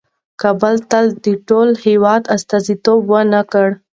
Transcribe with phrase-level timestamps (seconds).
[0.41, 3.67] کابل تل د ټول هېواد استازیتوب ونه کړ.